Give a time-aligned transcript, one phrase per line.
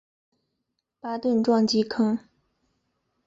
[0.99, 2.17] 巴顿撞击坑